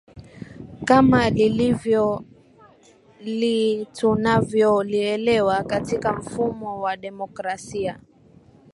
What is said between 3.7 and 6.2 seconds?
tunavyo lielewa katika